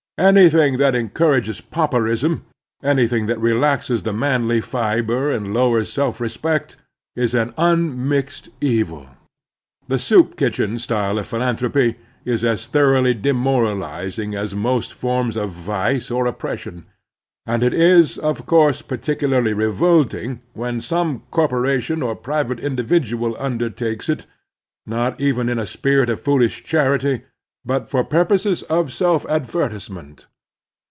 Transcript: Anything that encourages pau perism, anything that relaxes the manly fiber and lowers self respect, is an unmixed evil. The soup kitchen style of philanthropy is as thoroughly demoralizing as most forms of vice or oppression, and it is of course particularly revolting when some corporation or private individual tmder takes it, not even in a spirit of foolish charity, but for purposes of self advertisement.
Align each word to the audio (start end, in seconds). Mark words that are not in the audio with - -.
Anything 0.17 0.77
that 0.77 0.93
encourages 0.93 1.61
pau 1.61 1.87
perism, 1.87 2.43
anything 2.83 3.25
that 3.25 3.39
relaxes 3.39 4.03
the 4.03 4.13
manly 4.13 4.61
fiber 4.61 5.31
and 5.31 5.51
lowers 5.51 5.91
self 5.91 6.21
respect, 6.21 6.75
is 7.15 7.33
an 7.33 7.55
unmixed 7.57 8.49
evil. 8.59 9.07
The 9.87 9.97
soup 9.97 10.35
kitchen 10.35 10.77
style 10.77 11.17
of 11.17 11.25
philanthropy 11.25 11.95
is 12.23 12.45
as 12.45 12.67
thoroughly 12.67 13.15
demoralizing 13.15 14.35
as 14.35 14.53
most 14.53 14.93
forms 14.93 15.35
of 15.35 15.49
vice 15.49 16.11
or 16.11 16.27
oppression, 16.27 16.85
and 17.47 17.63
it 17.63 17.73
is 17.73 18.19
of 18.19 18.45
course 18.45 18.83
particularly 18.83 19.53
revolting 19.55 20.41
when 20.53 20.81
some 20.81 21.23
corporation 21.31 22.03
or 22.03 22.15
private 22.15 22.59
individual 22.59 23.33
tmder 23.37 23.75
takes 23.75 24.07
it, 24.07 24.27
not 24.85 25.19
even 25.19 25.49
in 25.49 25.57
a 25.57 25.65
spirit 25.65 26.11
of 26.11 26.21
foolish 26.21 26.63
charity, 26.63 27.23
but 27.63 27.91
for 27.91 28.03
purposes 28.03 28.63
of 28.63 28.91
self 28.91 29.23
advertisement. 29.27 30.25